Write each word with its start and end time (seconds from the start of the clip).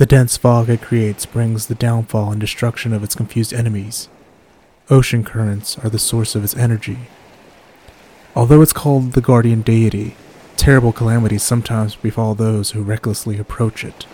The 0.00 0.06
dense 0.06 0.38
fog 0.38 0.70
it 0.70 0.80
creates 0.80 1.26
brings 1.26 1.66
the 1.66 1.74
downfall 1.74 2.32
and 2.32 2.40
destruction 2.40 2.94
of 2.94 3.04
its 3.04 3.14
confused 3.14 3.52
enemies. 3.52 4.08
Ocean 4.88 5.22
currents 5.22 5.76
are 5.80 5.90
the 5.90 5.98
source 5.98 6.34
of 6.34 6.42
its 6.42 6.56
energy. 6.56 7.00
Although 8.34 8.62
it's 8.62 8.72
called 8.72 9.12
the 9.12 9.20
guardian 9.20 9.60
deity, 9.60 10.16
terrible 10.56 10.94
calamities 10.94 11.42
sometimes 11.42 11.96
befall 11.96 12.34
those 12.34 12.70
who 12.70 12.82
recklessly 12.82 13.38
approach 13.38 13.84
it. 13.84 14.06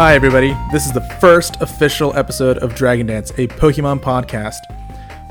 Hi, 0.00 0.14
everybody. 0.14 0.56
This 0.72 0.86
is 0.86 0.92
the 0.92 1.02
first 1.20 1.60
official 1.60 2.16
episode 2.16 2.56
of 2.56 2.74
Dragon 2.74 3.08
Dance, 3.08 3.32
a 3.32 3.46
Pokemon 3.48 4.00
podcast. 4.00 4.60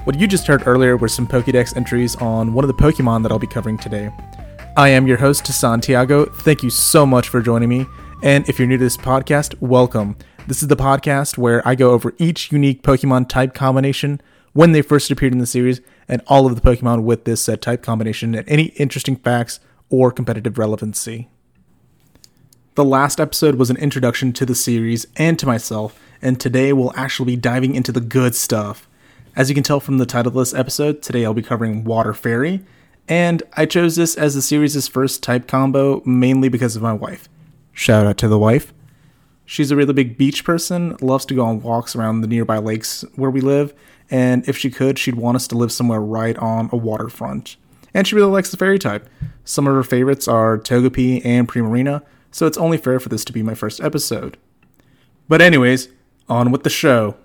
What 0.03 0.19
you 0.19 0.27
just 0.27 0.45
heard 0.45 0.67
earlier 0.67 0.95
were 0.95 1.07
some 1.07 1.25
Pokedex 1.25 1.75
entries 1.75 2.15
on 2.17 2.53
one 2.53 2.63
of 2.63 2.67
the 2.67 2.75
Pokemon 2.75 3.23
that 3.23 3.31
I'll 3.31 3.39
be 3.39 3.47
covering 3.47 3.79
today. 3.79 4.11
I 4.77 4.89
am 4.89 5.07
your 5.07 5.17
host, 5.17 5.47
Santiago. 5.47 6.25
Thank 6.25 6.61
you 6.61 6.69
so 6.69 7.03
much 7.03 7.29
for 7.29 7.41
joining 7.41 7.67
me. 7.67 7.87
And 8.21 8.47
if 8.47 8.59
you're 8.59 8.67
new 8.67 8.77
to 8.77 8.83
this 8.83 8.95
podcast, 8.95 9.59
welcome. 9.59 10.15
This 10.45 10.61
is 10.61 10.67
the 10.67 10.75
podcast 10.75 11.35
where 11.35 11.67
I 11.67 11.73
go 11.73 11.89
over 11.89 12.13
each 12.19 12.51
unique 12.51 12.83
Pokemon 12.83 13.27
type 13.27 13.55
combination, 13.55 14.21
when 14.53 14.73
they 14.73 14.83
first 14.83 15.09
appeared 15.09 15.33
in 15.33 15.39
the 15.39 15.47
series, 15.47 15.81
and 16.07 16.21
all 16.27 16.45
of 16.45 16.53
the 16.53 16.61
Pokemon 16.61 17.01
with 17.01 17.25
this 17.25 17.41
set 17.41 17.63
type 17.63 17.81
combination, 17.81 18.35
and 18.35 18.47
any 18.47 18.65
interesting 18.75 19.15
facts 19.15 19.59
or 19.89 20.11
competitive 20.11 20.59
relevancy. 20.59 21.27
The 22.79 22.85
last 22.85 23.19
episode 23.19 23.55
was 23.55 23.69
an 23.69 23.75
introduction 23.75 24.31
to 24.31 24.45
the 24.45 24.55
series 24.55 25.05
and 25.17 25.37
to 25.37 25.45
myself, 25.45 25.99
and 26.21 26.39
today 26.39 26.71
we'll 26.71 26.95
actually 26.95 27.33
be 27.33 27.35
diving 27.35 27.75
into 27.75 27.91
the 27.91 27.99
good 27.99 28.35
stuff. 28.35 28.87
As 29.35 29.49
you 29.49 29.53
can 29.53 29.65
tell 29.65 29.81
from 29.81 29.97
the 29.97 30.05
title 30.05 30.29
of 30.29 30.35
this 30.35 30.53
episode, 30.53 31.01
today 31.01 31.25
I'll 31.25 31.33
be 31.33 31.41
covering 31.41 31.83
Water 31.83 32.13
Fairy, 32.13 32.63
and 33.09 33.43
I 33.57 33.65
chose 33.65 33.97
this 33.97 34.15
as 34.15 34.33
the 34.33 34.41
series' 34.41 34.87
first 34.87 35.21
type 35.21 35.45
combo 35.45 36.01
mainly 36.05 36.47
because 36.47 36.77
of 36.77 36.81
my 36.81 36.93
wife. 36.93 37.27
Shout 37.73 38.05
out 38.05 38.17
to 38.19 38.29
the 38.29 38.39
wife. 38.39 38.73
She's 39.43 39.71
a 39.71 39.75
really 39.75 39.91
big 39.91 40.17
beach 40.17 40.45
person, 40.45 40.95
loves 41.01 41.25
to 41.25 41.33
go 41.33 41.43
on 41.43 41.61
walks 41.61 41.97
around 41.97 42.21
the 42.21 42.27
nearby 42.27 42.59
lakes 42.59 43.03
where 43.17 43.29
we 43.29 43.41
live, 43.41 43.73
and 44.09 44.47
if 44.47 44.57
she 44.57 44.71
could, 44.71 44.97
she'd 44.97 45.15
want 45.15 45.35
us 45.35 45.49
to 45.49 45.57
live 45.57 45.73
somewhere 45.73 45.99
right 45.99 46.37
on 46.37 46.69
a 46.71 46.77
waterfront. 46.77 47.57
And 47.93 48.07
she 48.07 48.15
really 48.15 48.31
likes 48.31 48.51
the 48.51 48.57
fairy 48.57 48.79
type. 48.79 49.09
Some 49.43 49.67
of 49.67 49.75
her 49.75 49.83
favorites 49.83 50.29
are 50.29 50.57
Togepi 50.57 51.25
and 51.25 51.45
Primarina, 51.45 52.03
so 52.31 52.47
it's 52.47 52.57
only 52.57 52.77
fair 52.77 52.99
for 52.99 53.09
this 53.09 53.25
to 53.25 53.33
be 53.33 53.43
my 53.43 53.53
first 53.53 53.81
episode. 53.81 54.37
But, 55.27 55.41
anyways, 55.41 55.89
on 56.27 56.51
with 56.51 56.63
the 56.63 56.69
show. 56.69 57.15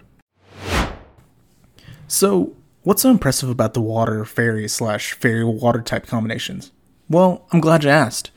So, 2.07 2.55
what's 2.83 3.03
so 3.03 3.11
impressive 3.11 3.49
about 3.49 3.75
the 3.75 3.81
water 3.81 4.25
fairy 4.25 4.69
slash 4.69 5.13
fairy 5.15 5.45
water 5.45 5.81
type 5.81 6.07
combinations? 6.07 6.71
Well, 7.09 7.47
I'm 7.53 7.61
glad 7.61 7.85
you 7.85 7.91
asked. 7.91 8.31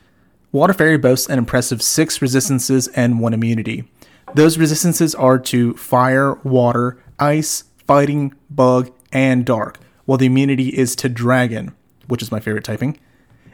Water 0.52 0.74
Fairy 0.74 0.98
boasts 0.98 1.30
an 1.30 1.38
impressive 1.38 1.82
six 1.82 2.22
resistances 2.22 2.88
and 2.90 3.20
one 3.20 3.34
immunity. 3.34 3.84
Those 4.34 4.58
resistances 4.58 5.14
are 5.16 5.40
to 5.40 5.74
fire, 5.76 6.36
water, 6.44 7.02
ice, 7.20 7.66
fighting, 7.86 8.34
bug, 8.50 8.92
and 9.12 9.46
dark, 9.46 9.80
while 10.06 10.18
the 10.18 10.26
immunity 10.26 10.70
is 10.70 10.96
to 10.98 11.10
dragon, 11.10 11.76
which 12.08 12.22
is 12.22 12.32
my 12.32 12.40
favorite 12.40 12.64
typing, 12.64 13.00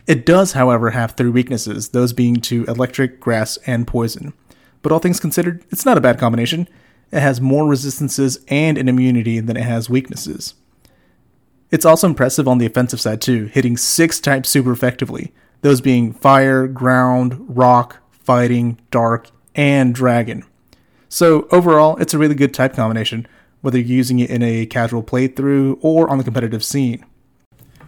it 0.07 0.25
does, 0.25 0.53
however, 0.53 0.89
have 0.89 1.11
three 1.11 1.29
weaknesses, 1.29 1.89
those 1.89 2.13
being 2.13 2.37
to 2.41 2.65
electric, 2.65 3.19
grass, 3.19 3.57
and 3.65 3.87
poison. 3.87 4.33
But 4.81 4.91
all 4.91 4.99
things 4.99 5.19
considered, 5.19 5.63
it's 5.69 5.85
not 5.85 5.97
a 5.97 6.01
bad 6.01 6.19
combination. 6.19 6.67
It 7.11 7.21
has 7.21 7.39
more 7.39 7.67
resistances 7.67 8.39
and 8.47 8.77
an 8.77 8.89
immunity 8.89 9.39
than 9.39 9.55
it 9.55 9.63
has 9.63 9.89
weaknesses. 9.89 10.55
It's 11.71 11.85
also 11.85 12.07
impressive 12.07 12.47
on 12.47 12.57
the 12.57 12.65
offensive 12.65 12.99
side 12.99 13.21
too, 13.21 13.45
hitting 13.45 13.77
six 13.77 14.19
types 14.19 14.49
super 14.49 14.71
effectively, 14.71 15.33
those 15.61 15.79
being 15.79 16.13
fire, 16.13 16.67
ground, 16.67 17.45
rock, 17.47 17.97
fighting, 18.11 18.79
dark, 18.91 19.29
and 19.55 19.95
dragon. 19.95 20.43
So 21.07 21.47
overall, 21.51 21.95
it's 21.97 22.13
a 22.13 22.17
really 22.17 22.35
good 22.35 22.53
type 22.53 22.73
combination, 22.73 23.27
whether 23.61 23.77
you're 23.77 23.87
using 23.97 24.19
it 24.19 24.29
in 24.29 24.43
a 24.43 24.65
casual 24.65 25.03
playthrough 25.03 25.77
or 25.81 26.09
on 26.09 26.17
the 26.17 26.23
competitive 26.23 26.63
scene. 26.63 27.05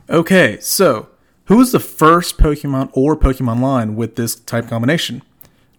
Okay, 0.10 0.60
so 0.62 1.10
who 1.46 1.58
was 1.58 1.72
the 1.72 1.80
first 1.80 2.38
Pokemon 2.38 2.90
or 2.94 3.16
Pokemon 3.16 3.62
line 3.62 3.96
with 3.96 4.16
this 4.16 4.36
type 4.36 4.68
combination? 4.68 5.22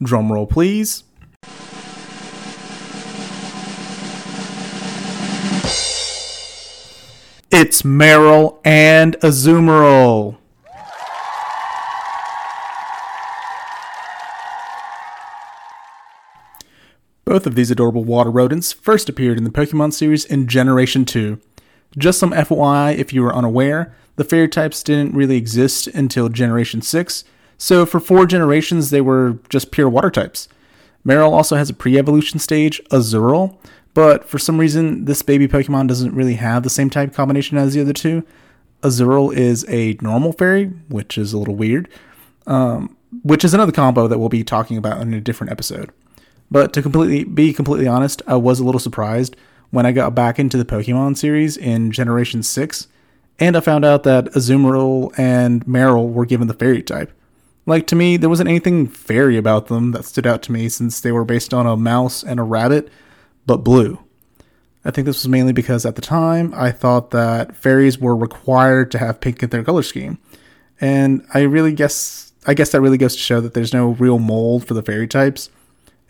Drumroll, 0.00 0.48
please. 0.48 1.02
It's 7.50 7.82
Marill 7.82 8.58
and 8.64 9.16
Azumarill. 9.20 10.36
Both 17.24 17.46
of 17.46 17.56
these 17.56 17.72
adorable 17.72 18.04
water 18.04 18.30
rodents 18.30 18.72
first 18.72 19.08
appeared 19.08 19.36
in 19.36 19.44
the 19.44 19.50
Pokemon 19.50 19.92
series 19.92 20.24
in 20.24 20.46
Generation 20.46 21.04
2. 21.04 21.40
Just 21.98 22.20
some 22.20 22.30
FYI 22.30 22.96
if 22.96 23.12
you 23.12 23.22
were 23.22 23.34
unaware, 23.34 23.96
the 24.16 24.24
fairy 24.24 24.48
types 24.48 24.82
didn't 24.82 25.14
really 25.14 25.36
exist 25.36 25.86
until 25.88 26.28
Generation 26.28 26.82
6, 26.82 27.24
so 27.58 27.86
for 27.86 28.00
four 28.00 28.26
generations 28.26 28.90
they 28.90 29.00
were 29.00 29.38
just 29.48 29.70
pure 29.70 29.88
water 29.88 30.10
types. 30.10 30.48
Marill 31.06 31.32
also 31.32 31.56
has 31.56 31.70
a 31.70 31.74
pre 31.74 31.98
evolution 31.98 32.38
stage, 32.38 32.82
Azurill, 32.90 33.56
but 33.94 34.28
for 34.28 34.38
some 34.38 34.58
reason 34.58 35.04
this 35.04 35.22
baby 35.22 35.46
Pokemon 35.46 35.88
doesn't 35.88 36.14
really 36.14 36.34
have 36.34 36.62
the 36.62 36.70
same 36.70 36.90
type 36.90 37.14
combination 37.14 37.56
as 37.56 37.74
the 37.74 37.80
other 37.80 37.92
two. 37.92 38.24
Azurill 38.82 39.34
is 39.34 39.64
a 39.68 39.96
normal 40.00 40.32
fairy, 40.32 40.66
which 40.88 41.16
is 41.16 41.32
a 41.32 41.38
little 41.38 41.54
weird, 41.54 41.88
um, 42.46 42.96
which 43.22 43.44
is 43.44 43.54
another 43.54 43.72
combo 43.72 44.08
that 44.08 44.18
we'll 44.18 44.28
be 44.28 44.44
talking 44.44 44.76
about 44.76 45.00
in 45.00 45.14
a 45.14 45.20
different 45.20 45.50
episode. 45.50 45.90
But 46.50 46.72
to 46.74 46.82
completely 46.82 47.24
be 47.24 47.52
completely 47.52 47.86
honest, 47.86 48.22
I 48.26 48.36
was 48.36 48.60
a 48.60 48.64
little 48.64 48.78
surprised 48.78 49.36
when 49.70 49.86
I 49.86 49.92
got 49.92 50.14
back 50.14 50.38
into 50.38 50.56
the 50.56 50.64
Pokemon 50.64 51.16
series 51.16 51.56
in 51.56 51.90
Generation 51.90 52.42
6 52.42 52.88
and 53.38 53.56
I 53.56 53.60
found 53.60 53.84
out 53.84 54.02
that 54.04 54.26
Azumarill 54.32 55.16
and 55.18 55.64
Marill 55.66 56.12
were 56.12 56.26
given 56.26 56.48
the 56.48 56.54
fairy 56.54 56.82
type. 56.82 57.12
Like, 57.66 57.86
to 57.88 57.96
me, 57.96 58.16
there 58.16 58.30
wasn't 58.30 58.48
anything 58.48 58.86
fairy 58.86 59.36
about 59.36 59.66
them 59.66 59.90
that 59.92 60.04
stood 60.04 60.26
out 60.26 60.42
to 60.42 60.52
me 60.52 60.68
since 60.68 61.00
they 61.00 61.10
were 61.10 61.24
based 61.24 61.52
on 61.52 61.66
a 61.66 61.76
mouse 61.76 62.22
and 62.22 62.38
a 62.38 62.44
rabbit, 62.44 62.88
but 63.44 63.58
blue. 63.58 63.98
I 64.84 64.92
think 64.92 65.06
this 65.06 65.24
was 65.24 65.28
mainly 65.28 65.52
because 65.52 65.84
at 65.84 65.96
the 65.96 66.02
time 66.02 66.54
I 66.54 66.70
thought 66.70 67.10
that 67.10 67.56
fairies 67.56 67.98
were 67.98 68.14
required 68.14 68.92
to 68.92 68.98
have 68.98 69.20
pink 69.20 69.42
in 69.42 69.50
their 69.50 69.64
color 69.64 69.82
scheme. 69.82 70.18
And 70.80 71.26
I 71.34 71.40
really 71.40 71.72
guess 71.72 72.26
I 72.46 72.54
guess 72.54 72.70
that 72.70 72.80
really 72.80 72.98
goes 72.98 73.16
to 73.16 73.20
show 73.20 73.40
that 73.40 73.54
there's 73.54 73.74
no 73.74 73.88
real 73.88 74.20
mold 74.20 74.66
for 74.66 74.74
the 74.74 74.82
fairy 74.82 75.08
types. 75.08 75.50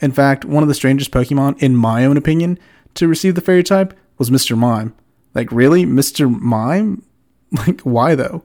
In 0.00 0.12
fact, 0.12 0.44
one 0.44 0.62
of 0.62 0.68
the 0.68 0.74
strangest 0.74 1.10
Pokemon, 1.10 1.62
in 1.62 1.74
my 1.74 2.04
own 2.04 2.18
opinion, 2.18 2.58
to 2.94 3.08
receive 3.08 3.34
the 3.34 3.40
fairy 3.40 3.62
type 3.62 3.94
was 4.18 4.28
Mr. 4.28 4.56
Mime. 4.56 4.94
Like, 5.34 5.50
really? 5.50 5.86
Mr. 5.86 6.30
Mime? 6.30 7.02
Like, 7.52 7.82
why 7.82 8.14
though? 8.14 8.42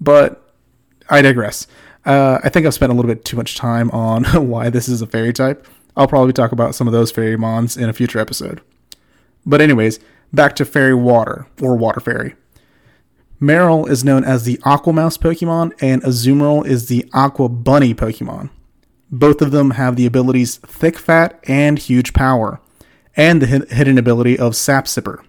But 0.00 0.44
I 1.08 1.22
digress. 1.22 1.66
Uh, 2.04 2.38
I 2.42 2.48
think 2.48 2.66
I've 2.66 2.74
spent 2.74 2.92
a 2.92 2.94
little 2.94 3.08
bit 3.08 3.24
too 3.24 3.36
much 3.36 3.56
time 3.56 3.90
on 3.90 4.24
why 4.48 4.70
this 4.70 4.88
is 4.88 5.02
a 5.02 5.06
fairy 5.06 5.32
type. 5.32 5.66
I'll 5.96 6.08
probably 6.08 6.32
talk 6.32 6.52
about 6.52 6.74
some 6.74 6.86
of 6.86 6.92
those 6.92 7.10
fairy 7.10 7.36
mons 7.36 7.76
in 7.76 7.88
a 7.88 7.92
future 7.92 8.18
episode. 8.18 8.60
But, 9.46 9.60
anyways, 9.60 10.00
back 10.32 10.56
to 10.56 10.64
fairy 10.64 10.94
water, 10.94 11.46
or 11.62 11.76
water 11.76 12.00
fairy. 12.00 12.34
Marill 13.40 13.88
is 13.88 14.04
known 14.04 14.24
as 14.24 14.44
the 14.44 14.58
Aqua 14.64 14.92
Mouse 14.92 15.16
Pokemon, 15.18 15.72
and 15.80 16.02
Azumarill 16.02 16.66
is 16.66 16.88
the 16.88 17.08
Aqua 17.12 17.48
Bunny 17.48 17.94
Pokemon. 17.94 18.50
Both 19.10 19.42
of 19.42 19.50
them 19.50 19.72
have 19.72 19.96
the 19.96 20.06
abilities 20.06 20.56
Thick 20.56 20.98
Fat 20.98 21.38
and 21.46 21.78
Huge 21.78 22.12
Power, 22.12 22.60
and 23.16 23.40
the 23.40 23.46
hidden 23.46 23.98
ability 23.98 24.38
of 24.38 24.56
Sap 24.56 24.86
Sipper. 24.86 25.22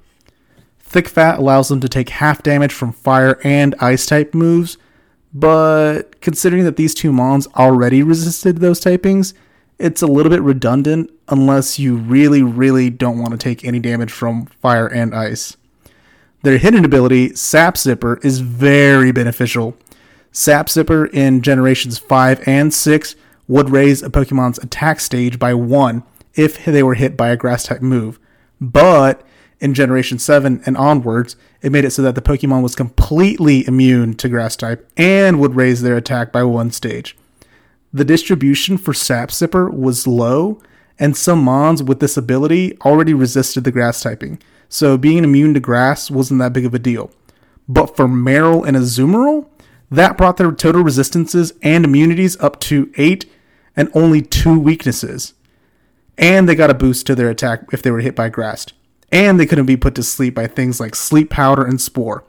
Thick 0.85 1.09
Fat 1.09 1.39
allows 1.39 1.67
them 1.67 1.81
to 1.81 1.89
take 1.89 2.09
half 2.09 2.41
damage 2.43 2.71
from 2.71 2.93
fire 2.93 3.39
and 3.43 3.75
ice 3.79 4.05
type 4.05 4.33
moves, 4.33 4.77
but 5.33 6.21
considering 6.21 6.63
that 6.63 6.77
these 6.77 6.93
two 6.93 7.11
mons 7.11 7.47
already 7.55 8.01
resisted 8.01 8.59
those 8.59 8.79
typings, 8.79 9.33
it's 9.77 10.01
a 10.01 10.07
little 10.07 10.29
bit 10.29 10.41
redundant 10.41 11.11
unless 11.27 11.79
you 11.79 11.97
really, 11.97 12.41
really 12.41 12.89
don't 12.89 13.19
want 13.19 13.31
to 13.31 13.37
take 13.37 13.65
any 13.65 13.79
damage 13.79 14.11
from 14.11 14.45
fire 14.45 14.87
and 14.87 15.13
ice. 15.13 15.57
Their 16.43 16.59
hidden 16.59 16.85
ability, 16.85 17.35
Sap 17.35 17.75
Sipper, 17.75 18.23
is 18.23 18.39
very 18.39 19.11
beneficial. 19.11 19.75
Sap 20.31 20.67
Sipper 20.67 21.11
in 21.11 21.41
generations 21.41 21.97
5 21.97 22.47
and 22.47 22.73
6 22.73 23.15
would 23.47 23.69
raise 23.69 24.03
a 24.03 24.09
Pokemon's 24.09 24.59
attack 24.59 24.99
stage 24.99 25.39
by 25.39 25.53
1 25.53 26.03
if 26.35 26.63
they 26.63 26.83
were 26.83 26.93
hit 26.93 27.17
by 27.17 27.29
a 27.29 27.37
grass 27.37 27.63
type 27.63 27.81
move, 27.81 28.19
but 28.61 29.25
in 29.65 29.73
Generation 29.73 30.19
7 30.19 30.61
and 30.67 30.77
onwards, 30.77 31.35
it 31.63 31.71
made 31.71 31.85
it 31.85 31.89
so 31.89 32.03
that 32.03 32.13
the 32.13 32.21
Pokemon 32.21 32.61
was 32.61 32.75
completely 32.75 33.67
immune 33.67 34.13
to 34.13 34.29
Grass 34.29 34.55
type 34.55 34.87
and 34.95 35.39
would 35.39 35.55
raise 35.55 35.81
their 35.81 35.97
attack 35.97 36.31
by 36.31 36.43
one 36.43 36.69
stage. 36.69 37.17
The 37.91 38.05
distribution 38.05 38.77
for 38.77 38.93
Sap 38.93 39.29
Sipper 39.29 39.73
was 39.73 40.05
low, 40.05 40.61
and 40.99 41.17
some 41.17 41.43
Mons 41.43 41.81
with 41.81 41.99
this 41.99 42.15
ability 42.15 42.77
already 42.81 43.15
resisted 43.15 43.63
the 43.63 43.71
Grass 43.71 44.01
typing, 44.01 44.39
so 44.69 44.99
being 44.99 45.23
immune 45.23 45.55
to 45.55 45.59
Grass 45.59 46.11
wasn't 46.11 46.41
that 46.41 46.53
big 46.53 46.65
of 46.65 46.75
a 46.75 46.79
deal. 46.79 47.09
But 47.67 47.95
for 47.95 48.05
Marill 48.05 48.67
and 48.67 48.77
Azumarill, 48.77 49.47
that 49.89 50.15
brought 50.15 50.37
their 50.37 50.51
total 50.51 50.83
resistances 50.83 51.53
and 51.63 51.85
immunities 51.85 52.39
up 52.39 52.59
to 52.61 52.91
8 52.97 53.25
and 53.75 53.89
only 53.95 54.21
2 54.21 54.59
weaknesses. 54.59 55.33
And 56.19 56.47
they 56.47 56.53
got 56.53 56.69
a 56.69 56.75
boost 56.75 57.07
to 57.07 57.15
their 57.15 57.31
attack 57.31 57.63
if 57.73 57.81
they 57.81 57.89
were 57.89 58.01
hit 58.01 58.15
by 58.15 58.29
Grass. 58.29 58.67
And 59.15 59.39
they 59.39 59.45
couldn't 59.45 59.65
be 59.65 59.77
put 59.77 59.95
to 59.95 60.03
sleep 60.03 60.35
by 60.35 60.45
things 60.45 60.81
like 60.81 60.93
Sleep 60.93 61.29
Powder 61.29 61.63
and 61.63 61.79
Spore, 61.79 62.25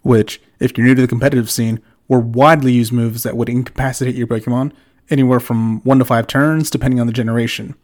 which, 0.00 0.40
if 0.58 0.78
you're 0.78 0.86
new 0.86 0.94
to 0.94 1.02
the 1.02 1.06
competitive 1.06 1.50
scene, 1.50 1.78
were 2.08 2.20
widely 2.20 2.72
used 2.72 2.90
moves 2.90 3.22
that 3.22 3.36
would 3.36 3.50
incapacitate 3.50 4.14
your 4.14 4.26
Pokemon 4.26 4.72
anywhere 5.10 5.40
from 5.40 5.82
1 5.82 5.98
to 5.98 6.06
5 6.06 6.26
turns, 6.26 6.70
depending 6.70 6.98
on 7.00 7.06
the 7.06 7.12
generation, 7.12 7.74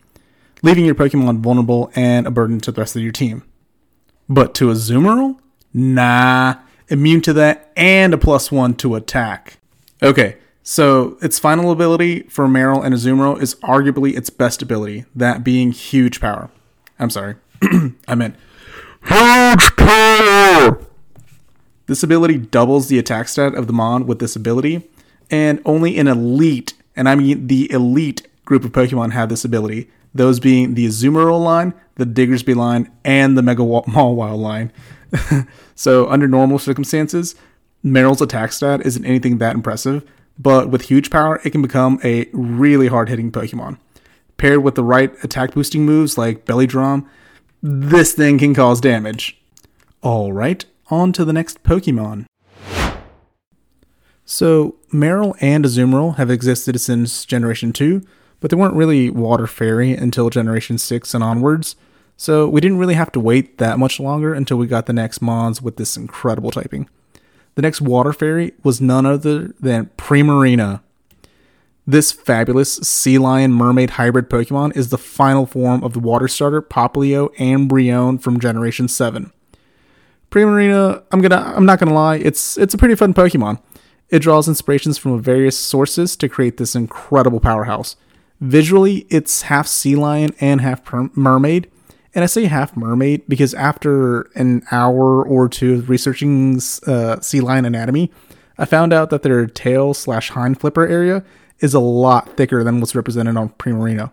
leaving 0.63 0.87
your 0.87 0.95
Pokemon 0.95 1.41
vulnerable 1.41 1.93
and 1.95 2.27
a 2.27 2.31
burden 2.31 2.59
to 2.61 2.73
the 2.73 2.81
rest 2.81 2.97
of 2.97 3.03
your 3.03 3.13
team. 3.13 3.45
But 4.31 4.55
to 4.55 4.69
Azumarill? 4.69 5.39
Nah, 5.75 6.55
immune 6.89 7.21
to 7.21 7.35
that, 7.35 7.71
and 7.77 8.15
a 8.15 8.19
plus 8.19 8.51
one 8.51 8.73
to 8.77 8.95
attack. 8.95 9.59
Okay, 10.03 10.39
so 10.63 11.19
its 11.21 11.39
final 11.39 11.71
ability 11.71 12.23
for 12.31 12.47
Marill 12.47 12.83
and 12.83 12.95
Azumarill 12.95 13.43
is 13.43 13.57
arguably 13.57 14.17
its 14.17 14.31
best 14.31 14.63
ability, 14.63 15.05
that 15.15 15.45
being 15.45 15.71
huge 15.71 16.19
power. 16.19 16.49
I'm 16.99 17.11
sorry, 17.11 17.37
I 18.09 18.15
meant 18.15 18.37
huge 19.05 19.77
power. 19.77 20.79
This 21.87 22.03
ability 22.03 22.39
doubles 22.39 22.89
the 22.89 22.99
attack 22.99 23.29
stat 23.29 23.55
of 23.55 23.67
the 23.67 23.73
Mon 23.73 24.07
with 24.07 24.19
this 24.19 24.37
ability, 24.37 24.89
and 25.31 25.61
only 25.65 25.99
an 25.99 26.07
elite, 26.07 26.75
and 26.95 27.09
I 27.09 27.15
mean 27.15 27.47
the 27.47 27.71
elite 27.73 28.27
group 28.45 28.65
of 28.65 28.73
Pokemon 28.73 29.13
have 29.13 29.29
this 29.29 29.45
ability. 29.45 29.91
Those 30.15 30.41
being 30.41 30.75
the 30.75 30.87
Azumarill 30.87 31.43
line, 31.43 31.75
the 31.97 32.07
Diggersby 32.07 32.55
line, 32.55 32.91
and 33.05 33.37
the 33.37 33.43
Mega 33.43 33.63
Mawile 33.63 34.39
line. 34.39 34.73
so, 35.75 36.09
under 36.09 36.29
normal 36.29 36.59
circumstances, 36.59 37.35
Marill's 37.85 38.21
attack 38.21 38.53
stat 38.53 38.85
isn't 38.85 39.05
anything 39.05 39.39
that 39.39 39.55
impressive, 39.55 40.05
but 40.39 40.71
with 40.71 40.83
huge 40.83 41.11
power, 41.11 41.41
it 41.45 41.51
can 41.51 41.63
become 41.63 42.01
a 42.05 42.29
really 42.33 42.89
hard 42.89 43.09
hitting 43.09 43.33
Pokemon. 43.33 43.79
Paired 44.37 44.63
with 44.63 44.75
the 44.75 44.85
right 44.85 45.13
attack 45.25 45.55
boosting 45.55 45.85
moves 45.85 46.17
like 46.17 46.45
Belly 46.45 46.67
Drum, 46.67 47.09
this 47.63 48.13
thing 48.13 48.39
can 48.39 48.55
cause 48.55 48.81
damage. 48.81 49.41
Alright, 50.03 50.65
on 50.91 51.13
to 51.13 51.25
the 51.25 51.33
next 51.33 51.63
Pokemon. 51.63 52.27
So, 54.25 54.77
Marill 54.93 55.37
and 55.41 55.65
Azumarill 55.65 56.17
have 56.17 56.31
existed 56.31 56.79
since 56.81 57.25
Generation 57.25 57.73
2, 57.73 58.03
but 58.41 58.51
they 58.51 58.57
weren't 58.57 58.75
really 58.75 59.11
Water 59.11 59.47
Fairy 59.47 59.93
until 59.93 60.31
Generation 60.31 60.79
6 60.79 61.15
and 61.15 61.25
onwards. 61.25 61.77
So 62.21 62.49
we 62.49 62.61
didn't 62.61 62.79
really 62.79 62.95
have 62.95 63.13
to 63.13 63.21
wait 63.21 63.59
that 63.59 63.79
much 63.79 64.01
longer 64.01 64.35
until 64.35 64.57
we 64.57 64.67
got 64.67 64.87
the 64.87 64.93
next 64.93 65.23
Mons 65.23 65.63
with 65.63 65.77
this 65.77 65.97
incredible 65.97 66.51
typing. 66.51 66.89
The 67.55 67.63
next 67.63 67.81
water 67.81 68.13
fairy 68.13 68.55
was 68.65 68.81
none 68.81 69.07
other 69.07 69.55
than 69.61 69.91
Primarina. 69.97 70.81
This 71.89 72.13
fabulous 72.13 72.75
sea 72.75 73.17
lion 73.17 73.55
mermaid 73.55 73.89
hybrid 73.93 74.29
Pokemon 74.29 74.77
is 74.77 74.91
the 74.91 74.99
final 74.99 75.47
form 75.47 75.83
of 75.83 75.95
the 75.95 76.01
water 76.01 76.29
starter 76.29 76.61
Popplio 76.61 77.31
and 77.39 77.67
Brionne 77.67 78.21
from 78.21 78.39
Generation 78.39 78.89
7. 78.89 79.33
Primarina, 80.31 81.03
I'm 81.11 81.23
gonna 81.23 81.55
I'm 81.57 81.65
not 81.65 81.79
gonna 81.79 81.95
lie, 81.95 82.17
it's 82.17 82.59
it's 82.59 82.75
a 82.75 82.77
pretty 82.77 82.95
fun 82.95 83.15
Pokemon. 83.15 83.63
It 84.11 84.19
draws 84.19 84.49
inspirations 84.49 84.99
from 84.99 85.19
various 85.23 85.57
sources 85.57 86.15
to 86.17 86.29
create 86.29 86.59
this 86.59 86.75
incredible 86.75 87.41
powerhouse. 87.41 87.97
Visually, 88.39 89.07
it's 89.09 89.43
half 89.43 89.67
sea 89.67 89.97
lion 89.97 90.35
and 90.43 90.61
half 90.61 90.85
per- 90.85 91.09
mermaid, 91.15 91.71
and 92.15 92.23
I 92.23 92.27
say 92.27 92.45
half 92.45 92.77
mermaid 92.77 93.23
because 93.27 93.55
after 93.55 94.29
an 94.35 94.63
hour 94.71 95.27
or 95.27 95.49
two 95.49 95.77
of 95.77 95.89
researching 95.89 96.61
uh, 96.87 97.21
sea 97.21 97.41
lion 97.41 97.65
anatomy, 97.65 98.13
I 98.59 98.67
found 98.67 98.93
out 98.93 99.09
that 99.09 99.23
their 99.23 99.47
tail 99.47 99.95
slash 99.95 100.29
hind 100.29 100.61
flipper 100.61 100.87
area 100.87 101.25
is 101.61 101.75
a 101.75 101.81
lot 101.81 102.37
thicker 102.37 102.63
than 102.63 102.81
what's 102.81 102.95
represented 102.95 103.37
on 103.37 103.51
Primarina. 103.51 104.11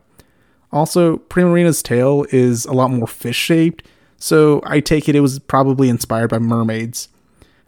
Also, 0.71 1.17
Primarina's 1.17 1.81
tail 1.81 2.25
is 2.31 2.65
a 2.65 2.73
lot 2.73 2.91
more 2.91 3.07
fish 3.07 3.37
shaped, 3.37 3.85
so 4.17 4.61
I 4.65 4.79
take 4.79 5.07
it 5.07 5.15
it 5.15 5.21
was 5.21 5.39
probably 5.39 5.89
inspired 5.89 6.29
by 6.29 6.39
mermaids. 6.39 7.09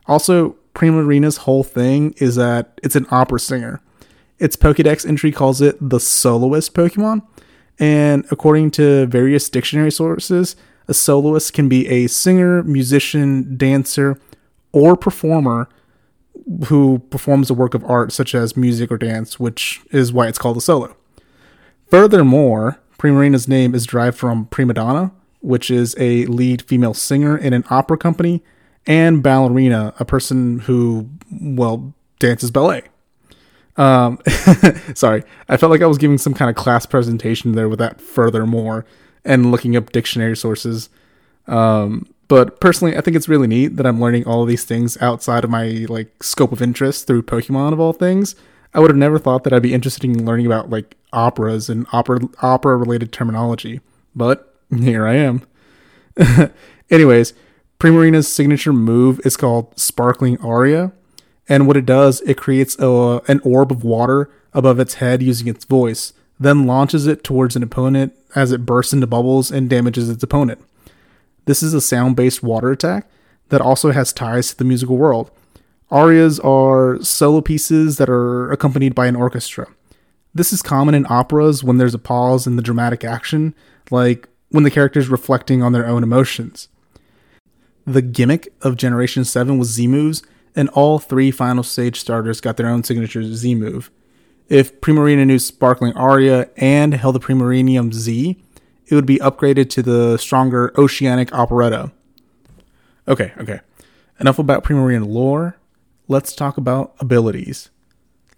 Also, 0.08 0.56
Primarina's 0.74 1.38
whole 1.38 1.64
thing 1.64 2.14
is 2.18 2.36
that 2.36 2.80
it's 2.84 2.96
an 2.96 3.08
opera 3.12 3.40
singer. 3.40 3.82
Its 4.40 4.56
Pokedex 4.56 5.08
entry 5.08 5.32
calls 5.32 5.62
it 5.62 5.78
the 5.80 6.00
soloist 6.00 6.74
Pokemon, 6.74 7.22
and 7.80 8.26
according 8.32 8.72
to 8.72 9.06
various 9.08 9.50
dictionary 9.50 9.92
sources, 9.92 10.56
a 10.88 10.94
soloist 10.94 11.54
can 11.54 11.68
be 11.68 11.88
a 11.88 12.08
singer, 12.08 12.64
musician, 12.64 13.58
dancer, 13.58 14.20
or 14.72 14.96
performer 14.96 15.68
who 16.68 17.00
performs 17.10 17.50
a 17.50 17.54
work 17.54 17.74
of 17.74 17.84
art 17.86 18.12
such 18.12 18.36
as 18.36 18.58
music 18.58 18.92
or 18.92 18.98
dance, 18.98 19.40
which 19.40 19.82
is 19.92 20.14
why 20.14 20.28
it's 20.28 20.38
called 20.38 20.58
a 20.58 20.62
solo. 20.62 20.96
Furthermore, 21.90 22.80
Primarina's 22.98 23.48
name 23.48 23.74
is 23.76 23.86
derived 23.86 24.18
from 24.18 24.46
prima 24.48 24.74
donna, 24.74 25.12
which 25.42 25.70
is 25.70 25.96
a 25.98 26.26
lead 26.26 26.62
female 26.62 26.94
singer 26.94 27.38
in 27.38 27.54
an 27.54 27.64
opera 27.70 27.98
company, 27.98 28.44
and 28.86 29.22
ballerina, 29.22 29.94
a 30.00 30.06
person 30.06 30.60
who, 30.60 31.10
well, 31.32 31.94
dances 32.20 32.52
ballet. 32.52 32.84
Um, 33.78 34.20
sorry, 34.96 35.24
I 35.48 35.58
felt 35.58 35.72
like 35.72 35.82
I 35.82 35.86
was 35.86 35.98
giving 35.98 36.18
some 36.18 36.34
kind 36.34 36.50
of 36.50 36.56
class 36.56 36.86
presentation 36.86 37.54
there 37.54 37.70
with 37.70 37.80
that 37.80 38.02
furthermore 38.02 38.86
and 39.24 39.52
looking 39.52 39.76
up 39.76 39.92
dictionary 39.92 40.36
sources. 40.36 40.90
Um, 41.48 42.08
but 42.28 42.60
personally, 42.60 42.98
I 42.98 43.02
think 43.02 43.16
it's 43.16 43.30
really 43.30 43.48
neat 43.48 43.78
that 43.78 43.86
I'm 43.86 44.02
learning 44.02 44.26
all 44.26 44.46
these 44.46 44.66
things 44.66 44.98
outside 45.02 45.44
of 45.44 45.50
my 45.50 45.86
like 45.88 46.24
scope 46.24 46.52
of 46.52 46.62
interest 46.62 47.08
through 47.08 47.24
Pokemon 47.24 47.74
of 47.74 47.80
all 47.80 47.94
things. 47.94 48.36
I 48.74 48.80
would 48.80 48.90
have 48.90 48.98
never 48.98 49.18
thought 49.18 49.44
that 49.44 49.54
I'd 49.54 49.62
be 49.62 49.74
interested 49.74 50.04
in 50.04 50.26
learning 50.26 50.46
about 50.46 50.70
like 50.70 50.96
operas 51.14 51.70
and 51.70 51.88
opera 51.94 52.20
opera 52.42 52.76
related 52.78 53.12
terminology, 53.12 53.80
but 54.16 54.54
here 54.76 55.08
I 55.08 55.16
am. 55.16 55.42
Anyways, 56.90 57.34
Primarina's 57.80 58.28
signature 58.28 58.74
move 58.74 59.22
is 59.24 59.38
called 59.38 59.78
Sparkling 59.80 60.40
Aria, 60.42 60.92
and 61.48 61.68
what 61.68 61.78
it 61.78 61.86
does, 61.86 62.22
it 62.22 62.38
creates 62.38 62.78
a, 62.80 63.22
an 63.28 63.40
orb 63.44 63.72
of 63.72 63.84
water 63.84 64.30
above 64.54 64.80
its 64.80 64.96
head 64.96 65.22
using 65.22 65.48
its 65.48 65.64
voice, 65.64 66.14
then 66.40 66.66
launches 66.66 67.08
it 67.08 67.24
towards 67.24 67.56
an 67.56 67.64
opponent 67.64 68.14
as 68.36 68.52
it 68.52 68.66
bursts 68.66 68.94
into 68.94 69.08
bubbles 69.08 69.52
and 69.52 69.70
damages 69.70 70.10
its 70.10 70.24
opponent. 70.24 70.60
This 71.48 71.64
is 71.64 71.74
a 71.74 71.82
sound 71.82 72.16
based 72.18 72.44
water 72.44 72.72
attack 72.72 73.10
that 73.50 73.62
also 73.62 73.92
has 73.92 74.12
ties 74.12 74.50
to 74.50 74.58
the 74.58 74.66
musical 74.66 74.98
world. 74.98 75.32
Arias 75.90 76.40
are 76.42 77.02
solo 77.02 77.40
pieces 77.40 77.98
that 77.98 78.10
are 78.10 78.52
accompanied 78.52 78.94
by 78.94 79.08
an 79.08 79.16
orchestra. 79.16 79.68
This 80.36 80.52
is 80.52 80.62
common 80.62 80.94
in 80.94 81.08
operas 81.10 81.64
when 81.64 81.78
there's 81.78 81.94
a 81.94 82.00
pause 82.00 82.46
in 82.46 82.58
the 82.58 82.62
dramatic 82.62 83.06
action, 83.06 83.56
like 83.90 84.28
when 84.50 84.66
the 84.66 84.72
character 84.72 85.00
is 85.00 85.08
reflecting 85.08 85.64
on 85.64 85.72
their 85.72 85.88
own 85.88 86.04
emotions. 86.04 86.68
The 87.86 88.02
gimmick 88.02 88.50
of 88.62 88.76
Generation 88.76 89.24
7 89.24 89.58
was 89.58 89.70
Z 89.70 89.88
moves 89.88 90.22
and 90.54 90.68
all 90.70 91.00
three 91.00 91.32
final 91.32 91.64
stage 91.64 91.98
starters 91.98 92.42
got 92.42 92.58
their 92.58 92.68
own 92.68 92.84
signature 92.84 93.24
Z 93.24 93.56
move. 93.56 93.90
If 94.50 94.82
Primarina 94.82 95.26
knew 95.26 95.40
Sparkling 95.40 95.94
Aria 95.94 96.50
and 96.58 96.94
held 96.94 97.16
the 97.16 97.22
Primarinium 97.22 97.94
Z, 97.94 98.38
it 98.90 98.96
would 98.96 99.06
be 99.06 99.18
upgraded 99.18 99.70
to 99.72 99.82
the 99.82 100.18
stronger 100.18 100.74
Oceanic 100.78 101.34
Operetta. 101.34 101.92
Okay, 103.08 103.34
okay. 103.40 103.60
Enough 104.20 104.40
about 104.40 104.64
Primarina 104.64 105.08
lore. 105.08 105.58
Let's 106.08 106.36
talk 106.36 106.58
about 106.58 106.96
abilities. 107.00 107.70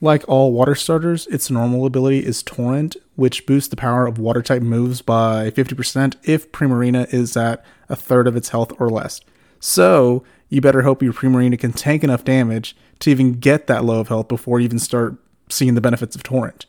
Like 0.01 0.23
all 0.27 0.53
water 0.53 0.75
starters, 0.75 1.27
its 1.27 1.49
normal 1.49 1.85
ability 1.85 2.25
is 2.25 2.41
Torrent, 2.41 2.95
which 3.15 3.45
boosts 3.45 3.69
the 3.69 3.75
power 3.75 4.07
of 4.07 4.17
water 4.17 4.41
type 4.41 4.61
moves 4.61 5.01
by 5.01 5.51
50% 5.51 6.15
if 6.23 6.51
Primarina 6.51 7.13
is 7.13 7.35
at 7.35 7.63
a 7.89 7.95
third 7.95 8.27
of 8.27 8.35
its 8.35 8.49
health 8.49 8.71
or 8.79 8.89
less. 8.89 9.19
So, 9.59 10.23
you 10.47 10.61
better 10.61 10.83
hope 10.83 11.03
your 11.03 11.13
Primarina 11.13 11.59
can 11.59 11.73
tank 11.73 12.03
enough 12.03 12.23
damage 12.23 12.75
to 12.99 13.11
even 13.11 13.33
get 13.33 13.67
that 13.67 13.83
low 13.83 13.99
of 13.99 14.07
health 14.07 14.29
before 14.29 14.59
you 14.59 14.65
even 14.65 14.79
start 14.79 15.15
seeing 15.49 15.75
the 15.75 15.81
benefits 15.81 16.15
of 16.15 16.23
Torrent. 16.23 16.65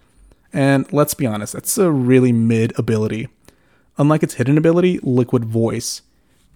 And 0.52 0.92
let's 0.92 1.14
be 1.14 1.26
honest, 1.26 1.52
that's 1.52 1.78
a 1.78 1.92
really 1.92 2.32
mid 2.32 2.76
ability. 2.78 3.28
Unlike 3.98 4.22
its 4.22 4.34
hidden 4.34 4.56
ability, 4.56 4.98
Liquid 5.02 5.44
Voice. 5.44 6.02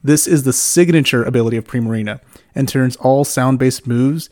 This 0.02 0.26
is 0.26 0.42
the 0.42 0.52
signature 0.52 1.24
ability 1.24 1.56
of 1.56 1.64
Primarina 1.66 2.20
and 2.54 2.68
turns 2.68 2.96
all 2.96 3.24
sound 3.24 3.58
based 3.58 3.86
moves 3.86 4.30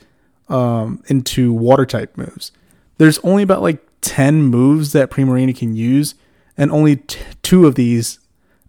um, 0.49 1.03
into 1.07 1.53
water 1.53 1.87
type 1.87 2.17
moves. 2.17 2.53
There's 2.99 3.19
only 3.21 3.43
about 3.43 3.63
like 3.63 3.83
10 4.03 4.43
moves 4.43 4.93
that 4.93 5.11
Primarina 5.11 5.57
can 5.57 5.75
use, 5.75 6.15
and 6.57 6.71
only 6.71 6.97
t- 6.97 7.21
two 7.43 7.67
of 7.67 7.75
these 7.75 8.19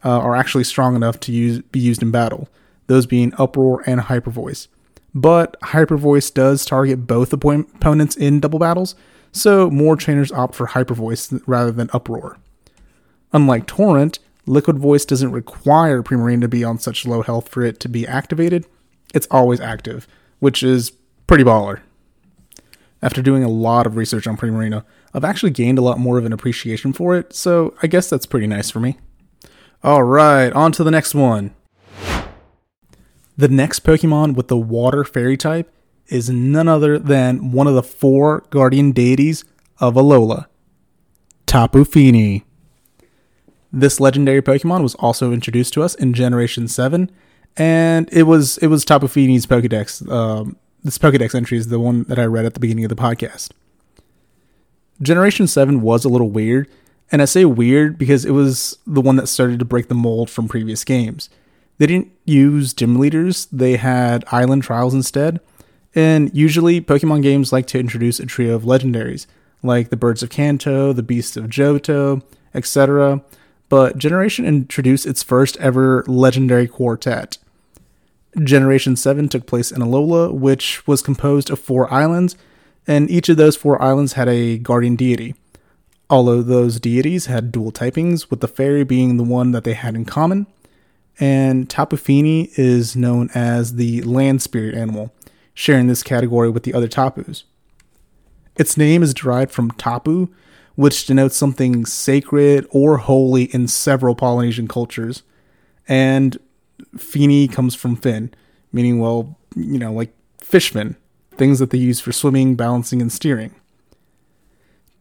uh, 0.05 0.09
are 0.19 0.35
actually 0.35 0.63
strong 0.63 0.95
enough 0.95 1.19
to 1.21 1.31
use, 1.31 1.61
be 1.61 1.79
used 1.79 2.01
in 2.01 2.11
battle, 2.11 2.47
those 2.87 3.05
being 3.05 3.33
Uproar 3.37 3.83
and 3.85 4.01
Hyper 4.01 4.31
Voice. 4.31 4.67
But 5.13 5.57
Hyper 5.61 5.97
Voice 5.97 6.29
does 6.29 6.65
target 6.65 7.05
both 7.05 7.33
opponents 7.33 8.15
in 8.15 8.39
double 8.39 8.59
battles, 8.59 8.95
so 9.31 9.69
more 9.69 9.95
trainers 9.95 10.31
opt 10.31 10.55
for 10.55 10.67
Hyper 10.67 10.93
Voice 10.93 11.33
rather 11.45 11.71
than 11.71 11.89
Uproar. 11.93 12.37
Unlike 13.33 13.65
Torrent, 13.65 14.19
Liquid 14.45 14.77
Voice 14.77 15.05
doesn't 15.05 15.31
require 15.31 16.03
Primarina 16.03 16.41
to 16.41 16.47
be 16.47 16.63
on 16.63 16.77
such 16.77 17.05
low 17.05 17.21
health 17.21 17.49
for 17.49 17.63
it 17.63 17.79
to 17.79 17.89
be 17.89 18.05
activated. 18.05 18.65
It's 19.13 19.27
always 19.31 19.59
active, 19.59 20.07
which 20.39 20.61
is 20.61 20.91
pretty 21.27 21.43
baller. 21.43 21.81
After 23.01 23.21
doing 23.21 23.43
a 23.43 23.49
lot 23.49 23.85
of 23.85 23.97
research 23.97 24.27
on 24.27 24.37
Primarina, 24.37 24.85
I've 25.13 25.25
actually 25.25 25.51
gained 25.51 25.77
a 25.77 25.81
lot 25.81 25.99
more 25.99 26.17
of 26.17 26.25
an 26.25 26.33
appreciation 26.33 26.93
for 26.93 27.15
it, 27.15 27.33
so 27.33 27.73
I 27.81 27.87
guess 27.87 28.09
that's 28.09 28.25
pretty 28.25 28.47
nice 28.47 28.69
for 28.69 28.79
me. 28.79 28.97
Alright, 29.83 30.53
on 30.53 30.71
to 30.73 30.83
the 30.83 30.91
next 30.91 31.13
one. 31.13 31.53
The 33.35 33.47
next 33.49 33.83
Pokemon 33.83 34.35
with 34.35 34.47
the 34.47 34.57
Water 34.57 35.03
Fairy 35.03 35.37
type 35.37 35.73
is 36.07 36.29
none 36.29 36.67
other 36.67 36.99
than 36.99 37.51
one 37.51 37.67
of 37.67 37.73
the 37.73 37.83
four 37.83 38.45
guardian 38.51 38.91
deities 38.91 39.43
of 39.79 39.95
Alola, 39.95 40.45
Tapu 41.45 41.83
Fini. 41.83 42.45
This 43.75 43.99
legendary 43.99 44.43
Pokemon 44.43 44.83
was 44.83 44.93
also 44.95 45.33
introduced 45.33 45.73
to 45.73 45.81
us 45.81 45.95
in 45.95 46.13
Generation 46.13 46.67
7, 46.67 47.09
and 47.57 48.07
it 48.13 48.23
was 48.23 48.59
it 48.59 48.67
was 48.67 48.85
Tapu 48.85 49.07
Fini's 49.07 49.47
Pokedex. 49.47 50.07
Um, 50.11 50.57
this 50.83 50.99
Pokedex 50.99 51.33
entry 51.33 51.57
is 51.57 51.69
the 51.69 51.79
one 51.79 52.03
that 52.03 52.19
I 52.19 52.25
read 52.25 52.45
at 52.45 52.53
the 52.53 52.59
beginning 52.59 52.85
of 52.85 52.89
the 52.89 52.95
podcast. 52.95 53.49
Generation 55.01 55.47
7 55.47 55.81
was 55.81 56.05
a 56.05 56.09
little 56.09 56.29
weird, 56.29 56.69
and 57.11 57.19
I 57.19 57.25
say 57.25 57.45
weird 57.45 57.97
because 57.97 58.25
it 58.25 58.31
was 58.31 58.77
the 58.85 59.01
one 59.01 59.15
that 59.15 59.25
started 59.25 59.57
to 59.57 59.65
break 59.65 59.87
the 59.87 59.95
mold 59.95 60.29
from 60.29 60.47
previous 60.47 60.83
games. 60.83 61.31
They 61.79 61.87
didn't 61.87 62.11
use 62.25 62.73
gym 62.73 62.99
leaders, 62.99 63.47
they 63.47 63.77
had 63.77 64.23
island 64.31 64.61
trials 64.61 64.93
instead. 64.93 65.39
And 65.95 66.29
usually, 66.35 66.79
Pokemon 66.79 67.23
games 67.23 67.51
like 67.51 67.65
to 67.67 67.79
introduce 67.79 68.19
a 68.19 68.27
trio 68.27 68.53
of 68.53 68.63
legendaries, 68.63 69.25
like 69.63 69.89
the 69.89 69.97
Birds 69.97 70.21
of 70.21 70.29
Kanto, 70.29 70.93
the 70.93 71.01
Beasts 71.01 71.37
of 71.37 71.45
Johto, 71.45 72.21
etc 72.53 73.23
but 73.73 73.97
Generation 73.97 74.45
introduced 74.45 75.07
its 75.07 75.23
first 75.23 75.57
ever 75.57 76.03
legendary 76.05 76.67
quartet. 76.67 77.39
Generation 78.43 78.95
7 78.95 79.27
took 79.27 79.47
place 79.47 79.71
in 79.71 79.81
Alola, 79.81 80.31
which 80.31 80.85
was 80.85 81.01
composed 81.01 81.49
of 81.49 81.57
four 81.57 81.91
islands, 81.91 82.37
and 82.85 83.09
each 83.09 83.29
of 83.29 83.37
those 83.37 83.55
four 83.55 83.81
islands 83.81 84.13
had 84.13 84.29
a 84.29 84.59
guardian 84.59 84.95
deity. 84.95 85.33
All 86.07 86.29
of 86.29 86.45
those 86.45 86.79
deities 86.79 87.25
had 87.25 87.51
dual 87.51 87.71
typings, 87.71 88.29
with 88.29 88.41
the 88.41 88.47
fairy 88.47 88.83
being 88.83 89.17
the 89.17 89.23
one 89.23 89.53
that 89.53 89.63
they 89.63 89.73
had 89.73 89.95
in 89.95 90.05
common. 90.05 90.45
And 91.19 91.67
Tapu 91.67 91.97
Fini 91.97 92.51
is 92.55 92.95
known 92.95 93.31
as 93.33 93.73
the 93.73 94.03
land 94.03 94.43
spirit 94.43 94.75
animal, 94.75 95.11
sharing 95.55 95.87
this 95.87 96.03
category 96.03 96.51
with 96.51 96.61
the 96.61 96.75
other 96.75 96.87
Tapus. 96.87 97.43
Its 98.55 98.77
name 98.77 99.01
is 99.01 99.15
derived 99.15 99.49
from 99.51 99.71
Tapu, 99.71 100.29
which 100.75 101.05
denotes 101.05 101.35
something 101.35 101.85
sacred 101.85 102.65
or 102.71 102.97
holy 102.97 103.43
in 103.45 103.67
several 103.67 104.15
Polynesian 104.15 104.67
cultures. 104.67 105.23
And 105.87 106.37
Fini 106.97 107.47
comes 107.47 107.75
from 107.75 107.95
fin, 107.95 108.33
meaning, 108.71 108.99
well, 108.99 109.37
you 109.55 109.77
know, 109.77 109.93
like 109.93 110.13
fish 110.39 110.71
fin, 110.71 110.95
things 111.37 111.59
that 111.59 111.69
they 111.69 111.77
use 111.77 111.99
for 111.99 112.11
swimming, 112.11 112.55
balancing, 112.55 113.01
and 113.01 113.11
steering. 113.11 113.53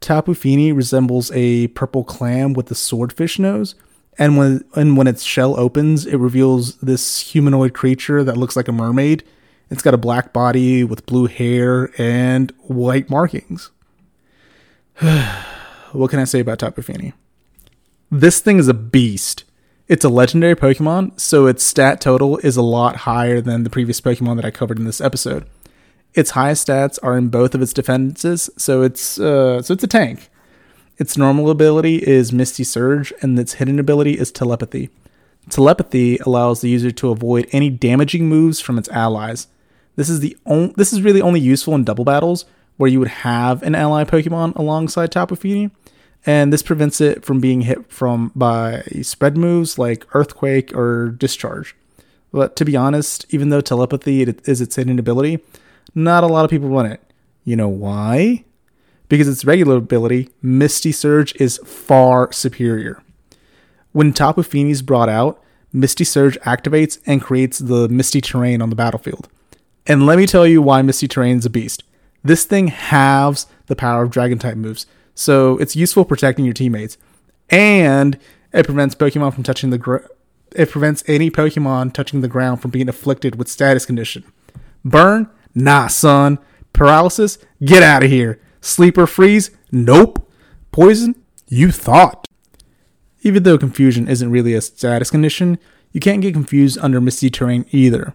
Tapu 0.01 0.35
Fini 0.35 0.73
resembles 0.73 1.31
a 1.33 1.69
purple 1.69 2.05
clam 2.05 2.53
with 2.55 2.71
a 2.71 2.75
swordfish 2.75 3.39
nose, 3.39 3.75
and 4.19 4.37
when 4.37 4.65
and 4.75 4.97
when 4.97 5.07
its 5.07 5.23
shell 5.23 5.59
opens, 5.59 6.05
it 6.05 6.17
reveals 6.17 6.77
this 6.79 7.21
humanoid 7.21 7.73
creature 7.73 8.25
that 8.25 8.37
looks 8.37 8.57
like 8.57 8.69
a 8.69 8.73
mermaid. 8.73 9.23
It's 9.71 9.83
got 9.83 9.95
a 9.95 9.99
black 9.99 10.33
body 10.33 10.85
with 10.85 11.07
blue 11.07 11.27
hair 11.27 11.91
and 11.99 12.53
white 12.67 13.09
markings. 13.09 13.71
what 15.93 16.11
can 16.11 16.19
I 16.19 16.25
say 16.25 16.41
about 16.41 16.59
Tapu 16.59 16.83
Fini? 16.83 17.13
This 18.11 18.41
thing 18.41 18.59
is 18.59 18.69
a 18.69 18.75
beast. 18.75 19.45
It's 19.89 20.05
a 20.05 20.09
legendary 20.09 20.55
Pokemon, 20.55 21.19
so 21.19 21.47
its 21.47 21.65
stat 21.65 22.01
total 22.01 22.39
is 22.39 22.57
a 22.57 22.63
lot 22.63 22.97
higher 22.97 23.41
than 23.41 23.65
the 23.65 23.71
previous 23.71 24.01
Pokemon 24.01 24.37
that 24.37 24.45
I 24.45 24.51
covered 24.51 24.79
in 24.79 24.85
this 24.85 25.01
episode. 25.01 25.47
Its 26.15 26.33
highest 26.33 26.69
stats 26.69 26.99
are 27.03 27.17
in 27.17 27.29
both 27.29 27.55
of 27.55 27.63
its 27.63 27.73
defenses, 27.73 28.51
so 28.57 28.83
it's 28.83 29.19
uh, 29.19 29.63
so 29.63 29.75
it's 29.75 29.83
a 29.83 29.87
tank. 29.89 30.29
Its 30.99 31.17
normal 31.17 31.51
ability 31.51 31.97
is 31.97 32.33
Misty 32.33 32.65
Surge, 32.65 33.13
and 33.23 33.39
its 33.39 33.55
hidden 33.55 33.79
ability 33.79 34.19
is 34.19 34.31
Telepathy. 34.31 34.91
Telepathy 35.49 36.19
allows 36.19 36.61
the 36.61 36.69
user 36.69 36.91
to 36.91 37.11
avoid 37.11 37.49
any 37.51 37.71
damaging 37.71 38.29
moves 38.29 38.61
from 38.61 38.79
its 38.79 38.89
allies. 38.91 39.49
This 39.97 40.09
is 40.09 40.21
the 40.21 40.37
on- 40.45 40.75
this 40.77 40.93
is 40.93 41.03
really 41.03 41.23
only 41.23 41.41
useful 41.41 41.75
in 41.75 41.85
double 41.85 42.05
battles 42.05 42.45
where 42.77 42.91
you 42.91 42.99
would 42.99 43.09
have 43.09 43.63
an 43.63 43.75
ally 43.75 44.05
Pokemon 44.05 44.57
alongside 44.57 45.13
Tapu 45.13 45.37
Fini, 45.37 45.71
and 46.25 46.53
this 46.53 46.63
prevents 46.63 47.01
it 47.01 47.25
from 47.25 47.41
being 47.41 47.63
hit 47.63 47.91
from 47.91 48.33
by 48.35 48.83
spread 49.03 49.37
moves 49.37 49.79
like 49.79 50.07
Earthquake 50.15 50.75
or 50.75 51.11
Discharge. 51.11 51.75
But 52.33 52.57
to 52.57 52.65
be 52.65 52.77
honest, 52.77 53.27
even 53.31 53.51
though 53.51 53.61
telepathy 53.61 54.23
is 54.23 54.61
its 54.61 54.77
hidden 54.77 54.99
ability, 54.99 55.41
not 55.95 56.25
a 56.25 56.29
lot 56.29 56.45
of 56.45 56.51
people 56.51 56.69
run 56.69 56.87
it. 56.87 57.01
You 57.45 57.57
know 57.57 57.69
why? 57.69 58.45
Because 59.09 59.29
its 59.29 59.45
regular 59.45 59.77
ability, 59.77 60.31
Misty 60.41 60.93
Surge, 60.93 61.35
is 61.37 61.59
far 61.59 62.33
superior. 62.33 63.03
When 63.93 64.13
Tapu 64.15 64.43
Fini 64.43 64.71
is 64.71 64.81
brought 64.81 65.11
out, 65.11 65.43
Misty 65.73 66.05
Surge 66.05 66.39
activates 66.41 66.99
and 67.05 67.21
creates 67.21 67.59
the 67.59 67.89
Misty 67.89 68.21
Terrain 68.23 68.63
on 68.63 68.71
the 68.71 68.77
battlefield. 68.77 69.29
And 69.87 70.07
let 70.07 70.17
me 70.17 70.27
tell 70.27 70.47
you 70.47 70.63
why 70.63 70.81
Misty 70.81 71.09
Terrain 71.09 71.39
is 71.39 71.45
a 71.45 71.51
beast. 71.51 71.83
This 72.25 72.45
thing 72.45 72.69
halves 72.69 73.47
the 73.67 73.77
power 73.77 74.03
of 74.03 74.11
Dragon 74.11 74.39
type 74.39 74.57
moves, 74.57 74.87
so 75.15 75.59
it's 75.59 75.77
useful 75.77 76.05
protecting 76.05 76.45
your 76.45 76.55
teammates, 76.55 76.97
and 77.51 78.19
it 78.53 78.65
prevents 78.65 78.95
Pokemon 78.95 79.35
from 79.35 79.43
touching 79.43 79.71
the 79.71 79.79
gr- 79.79 80.07
it 80.55 80.71
prevents 80.71 81.03
any 81.07 81.31
Pokemon 81.31 81.93
touching 81.93 82.21
the 82.21 82.29
ground 82.29 82.61
from 82.61 82.71
being 82.71 82.89
afflicted 82.89 83.37
with 83.37 83.49
status 83.49 83.87
condition. 83.87 84.25
Burn? 84.85 85.29
Nah, 85.55 85.87
son. 85.87 86.39
Paralysis? 86.73 87.39
Get 87.65 87.83
out 87.83 88.05
of 88.05 88.11
here. 88.11 88.41
Sleeper 88.61 89.07
freeze? 89.07 89.51
Nope. 89.71 90.31
Poison? 90.71 91.15
You 91.49 91.71
thought. 91.71 92.27
Even 93.23 93.43
though 93.43 93.59
confusion 93.59 94.09
isn't 94.09 94.31
really 94.31 94.55
a 94.55 94.61
status 94.61 95.11
condition, 95.11 95.59
you 95.93 96.01
can't 96.01 96.23
get 96.23 96.35
confused 96.35 96.79
under 96.81 97.01
Misty 97.01 97.31
Terrain 97.31 97.65
either. 97.71 98.15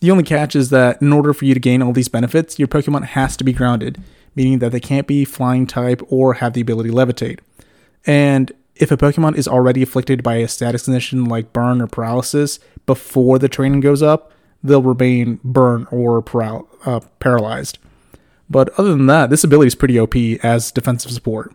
The 0.00 0.10
only 0.10 0.24
catch 0.24 0.56
is 0.56 0.70
that 0.70 1.00
in 1.02 1.12
order 1.12 1.32
for 1.32 1.44
you 1.44 1.54
to 1.54 1.60
gain 1.60 1.82
all 1.82 1.92
these 1.92 2.08
benefits, 2.08 2.58
your 2.58 2.68
Pokemon 2.68 3.04
has 3.04 3.36
to 3.36 3.44
be 3.44 3.52
grounded, 3.52 4.02
meaning 4.34 4.58
that 4.60 4.72
they 4.72 4.80
can't 4.80 5.06
be 5.06 5.24
flying 5.24 5.66
type 5.66 6.02
or 6.08 6.34
have 6.34 6.54
the 6.54 6.62
ability 6.62 6.90
to 6.90 6.96
levitate. 6.96 7.40
And 8.06 8.50
if 8.76 8.90
a 8.90 8.96
Pokemon 8.96 9.36
is 9.36 9.46
already 9.46 9.82
afflicted 9.82 10.22
by 10.22 10.36
a 10.36 10.48
status 10.48 10.84
condition 10.84 11.26
like 11.26 11.52
burn 11.52 11.82
or 11.82 11.86
paralysis 11.86 12.58
before 12.86 13.38
the 13.38 13.48
terrain 13.48 13.80
goes 13.80 14.02
up, 14.02 14.32
they'll 14.62 14.82
remain 14.82 15.38
burn 15.44 15.86
or 15.90 16.22
paral- 16.22 16.66
uh, 16.86 17.00
paralyzed. 17.18 17.78
But 18.48 18.70
other 18.78 18.90
than 18.90 19.06
that, 19.06 19.28
this 19.28 19.44
ability 19.44 19.68
is 19.68 19.74
pretty 19.74 19.98
OP 19.98 20.16
as 20.42 20.72
defensive 20.72 21.12
support. 21.12 21.54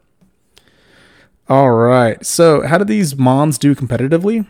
All 1.50 1.72
right, 1.72 2.24
so 2.25 2.62
how 2.62 2.78
do 2.78 2.86
these 2.86 3.16
Mons 3.16 3.58
do 3.58 3.75
competitively? 3.75 4.48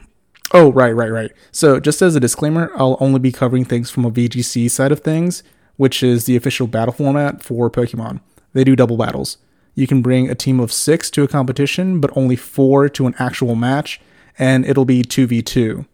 Oh, 0.52 0.72
right, 0.72 0.96
right, 0.96 1.12
right. 1.12 1.32
So, 1.52 1.80
just 1.80 2.02
as 2.02 2.16
a 2.16 2.20
disclaimer, 2.20 2.72
I'll 2.76 2.98
only 3.00 3.20
be 3.20 3.32
covering 3.32 3.66
things 3.66 3.90
from 3.90 4.06
a 4.06 4.12
VGC 4.12 4.70
side 4.70 4.92
of 4.92 5.00
things, 5.00 5.44
which 5.78 6.04
is 6.04 6.26
the 6.26 6.36
official 6.36 6.68
battle 6.68 6.94
format 6.94 7.44
for 7.44 7.70
Pokemon. 7.70 8.22
They 8.54 8.64
do 8.64 8.76
double 8.76 8.98
battles. 8.98 9.38
You 9.74 9.88
can 9.88 10.02
bring 10.02 10.30
a 10.30 10.36
team 10.36 10.60
of 10.60 10.72
six 10.72 11.10
to 11.12 11.24
a 11.24 11.28
competition, 11.28 12.00
but 12.00 12.16
only 12.16 12.36
four 12.36 12.88
to 12.90 13.08
an 13.08 13.16
actual 13.20 13.56
match, 13.56 14.00
and 14.40 14.66
it'll 14.66 14.86
be 14.86 15.02
2v2. 15.02 15.86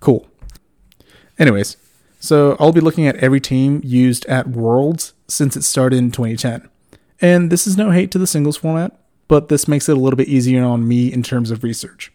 Cool. 0.00 0.28
Anyways, 1.38 1.76
so 2.20 2.56
I'll 2.60 2.72
be 2.72 2.80
looking 2.80 3.06
at 3.06 3.16
every 3.16 3.40
team 3.40 3.80
used 3.84 4.24
at 4.26 4.48
Worlds 4.48 5.14
since 5.26 5.56
it 5.56 5.62
started 5.62 5.96
in 5.96 6.12
2010. 6.12 6.68
And 7.20 7.50
this 7.50 7.66
is 7.66 7.76
no 7.76 7.90
hate 7.90 8.10
to 8.12 8.18
the 8.18 8.26
singles 8.26 8.56
format, 8.56 8.96
but 9.28 9.48
this 9.48 9.66
makes 9.66 9.88
it 9.88 9.96
a 9.96 10.00
little 10.00 10.16
bit 10.16 10.28
easier 10.28 10.62
on 10.62 10.86
me 10.86 11.12
in 11.12 11.22
terms 11.22 11.50
of 11.50 11.64
research. 11.64 12.12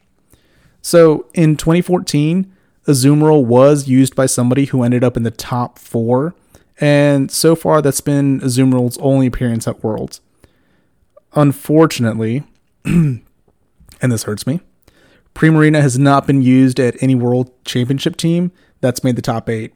So 0.81 1.27
in 1.33 1.57
2014, 1.57 2.51
Azumarill 2.87 3.45
was 3.45 3.87
used 3.87 4.15
by 4.15 4.25
somebody 4.25 4.65
who 4.65 4.83
ended 4.83 5.03
up 5.03 5.17
in 5.17 5.23
the 5.23 5.31
top 5.31 5.77
four 5.77 6.33
and 6.79 7.29
so 7.29 7.55
far 7.55 7.81
that's 7.81 8.01
been 8.01 8.39
Azumarill's 8.39 8.97
only 8.99 9.27
appearance 9.27 9.67
at 9.67 9.83
Worlds. 9.83 10.21
Unfortunately, 11.33 12.43
and 12.85 13.21
this 14.01 14.23
hurts 14.23 14.47
me, 14.47 14.61
Primarina 15.35 15.81
has 15.81 15.99
not 15.99 16.25
been 16.25 16.41
used 16.41 16.79
at 16.79 17.01
any 17.03 17.15
World 17.15 17.51
Championship 17.65 18.15
team 18.15 18.51
that's 18.81 19.03
made 19.03 19.15
the 19.15 19.21
top 19.21 19.49
eight. 19.49 19.73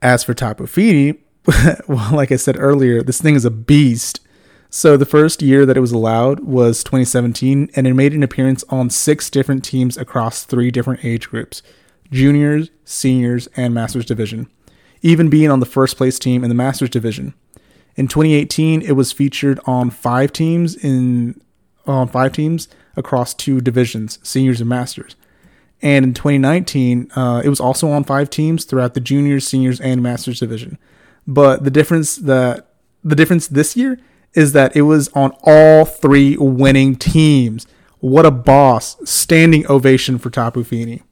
As 0.00 0.22
for 0.22 0.34
Tapu 0.34 0.66
Fini, 0.66 1.18
well, 1.88 2.14
like 2.14 2.30
I 2.30 2.36
said 2.36 2.56
earlier, 2.58 3.02
this 3.02 3.20
thing 3.20 3.34
is 3.34 3.44
a 3.44 3.50
beast. 3.50 4.20
So 4.70 4.96
the 4.96 5.06
first 5.06 5.40
year 5.40 5.64
that 5.64 5.76
it 5.76 5.80
was 5.80 5.92
allowed 5.92 6.40
was 6.40 6.84
2017, 6.84 7.70
and 7.74 7.86
it 7.86 7.94
made 7.94 8.12
an 8.12 8.22
appearance 8.22 8.64
on 8.68 8.90
six 8.90 9.30
different 9.30 9.64
teams 9.64 9.96
across 9.96 10.44
three 10.44 10.70
different 10.70 11.04
age 11.04 11.28
groups 11.28 11.62
juniors, 12.10 12.70
seniors, 12.84 13.48
and 13.56 13.74
Masters 13.74 14.06
Division, 14.06 14.48
even 15.02 15.28
being 15.28 15.50
on 15.50 15.60
the 15.60 15.66
first 15.66 15.96
place 15.96 16.18
team 16.18 16.42
in 16.42 16.48
the 16.48 16.54
Masters 16.54 16.90
Division. 16.90 17.34
In 17.96 18.08
2018, 18.08 18.82
it 18.82 18.92
was 18.92 19.12
featured 19.12 19.58
on 19.66 19.90
five 19.90 20.32
teams 20.32 20.76
in 20.76 21.40
on 21.86 22.08
five 22.08 22.32
teams 22.32 22.68
across 22.96 23.32
two 23.32 23.60
divisions, 23.62 24.18
seniors 24.22 24.60
and 24.60 24.68
masters. 24.68 25.16
And 25.80 26.04
in 26.04 26.12
2019, 26.12 27.10
uh, 27.14 27.40
it 27.42 27.48
was 27.48 27.60
also 27.60 27.88
on 27.88 28.04
five 28.04 28.28
teams 28.28 28.64
throughout 28.64 28.94
the 28.94 29.00
juniors, 29.00 29.46
seniors, 29.46 29.80
and 29.80 30.02
masters 30.02 30.40
division. 30.40 30.76
But 31.26 31.64
the 31.64 31.70
difference 31.70 32.16
that 32.16 32.68
the 33.02 33.14
difference 33.14 33.48
this 33.48 33.76
year 33.76 33.98
is 34.34 34.52
that 34.52 34.76
it 34.76 34.82
was 34.82 35.08
on 35.08 35.32
all 35.42 35.84
three 35.84 36.36
winning 36.36 36.96
teams. 36.96 37.66
What 38.00 38.26
a 38.26 38.30
boss! 38.30 38.96
Standing 39.08 39.66
ovation 39.70 40.18
for 40.18 40.30
Tapu 40.30 40.64
Fini. 40.64 41.02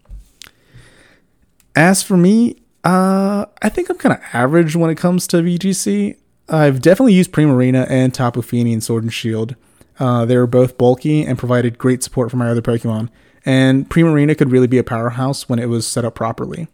As 1.75 2.03
for 2.03 2.17
me, 2.17 2.57
uh, 2.85 3.47
I 3.61 3.69
think 3.69 3.91
I'm 3.91 3.99
kind 3.99 4.15
of 4.15 4.21
average 4.33 4.77
when 4.77 4.91
it 4.91 4.97
comes 4.97 5.27
to 5.29 5.39
VGC. 5.39 6.17
I've 6.49 6.81
definitely 6.81 7.15
used 7.15 7.33
Primarina 7.33 7.87
and 7.91 8.15
Tapu 8.15 8.43
Fini 8.43 8.73
in 8.73 8.81
Sword 8.81 9.03
and 9.03 9.13
Shield. 9.13 9.57
Uh, 9.99 10.25
they 10.25 10.37
were 10.37 10.47
both 10.47 10.79
bulky 10.79 11.25
and 11.25 11.39
provided 11.39 11.79
great 11.79 12.03
support 12.03 12.31
for 12.31 12.37
my 12.37 12.49
other 12.49 12.63
Pokemon, 12.63 13.09
and 13.45 13.89
Primarina 13.89 14.37
could 14.37 14.53
really 14.53 14.67
be 14.67 14.79
a 14.79 14.85
powerhouse 14.85 15.49
when 15.49 15.59
it 15.59 15.67
was 15.67 15.87
set 15.87 16.05
up 16.05 16.15
properly. 16.15 16.69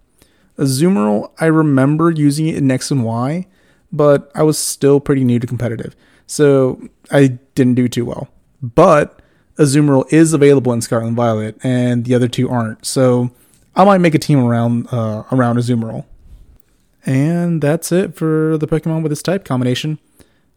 Azumarill, 0.58 1.30
I 1.38 1.46
remember 1.46 2.11
using 2.11 2.49
it 2.49 2.56
in 2.56 2.70
X 2.70 2.90
and 2.90 3.04
Y, 3.04 3.46
but 3.90 4.30
I 4.34 4.42
was 4.42 4.58
still 4.58 5.00
pretty 5.00 5.25
new 5.25 5.38
to 5.38 5.46
competitive, 5.46 5.96
so 6.32 6.80
I 7.10 7.38
didn't 7.54 7.74
do 7.74 7.88
too 7.88 8.06
well. 8.06 8.28
But 8.62 9.20
Azumarill 9.58 10.10
is 10.10 10.32
available 10.32 10.72
in 10.72 10.80
Scarlet 10.80 11.08
and 11.08 11.16
Violet, 11.16 11.58
and 11.62 12.06
the 12.06 12.14
other 12.14 12.26
two 12.26 12.48
aren't, 12.48 12.86
so 12.86 13.30
I 13.76 13.84
might 13.84 13.98
make 13.98 14.14
a 14.14 14.18
team 14.18 14.42
around 14.42 14.88
uh, 14.90 15.24
around 15.30 15.56
Azumarill. 15.58 16.06
And 17.04 17.60
that's 17.60 17.92
it 17.92 18.14
for 18.14 18.56
the 18.56 18.66
Pokemon 18.66 19.02
with 19.02 19.10
this 19.10 19.22
type 19.22 19.44
combination. 19.44 19.98